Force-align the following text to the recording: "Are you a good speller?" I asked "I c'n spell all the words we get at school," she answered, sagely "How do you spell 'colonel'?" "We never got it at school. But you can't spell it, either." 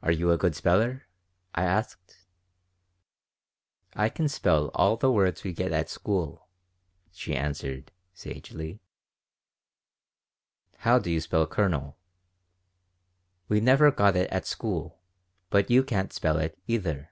"Are 0.00 0.12
you 0.12 0.30
a 0.30 0.38
good 0.38 0.54
speller?" 0.54 1.08
I 1.56 1.64
asked 1.64 2.18
"I 3.94 4.08
c'n 4.08 4.28
spell 4.28 4.68
all 4.74 4.96
the 4.96 5.10
words 5.10 5.42
we 5.42 5.52
get 5.52 5.72
at 5.72 5.90
school," 5.90 6.46
she 7.10 7.34
answered, 7.34 7.90
sagely 8.14 8.80
"How 10.86 11.00
do 11.00 11.10
you 11.10 11.20
spell 11.20 11.48
'colonel'?" 11.48 11.98
"We 13.48 13.60
never 13.60 13.90
got 13.90 14.14
it 14.14 14.30
at 14.30 14.46
school. 14.46 15.00
But 15.48 15.68
you 15.68 15.82
can't 15.82 16.12
spell 16.12 16.36
it, 16.38 16.56
either." 16.68 17.10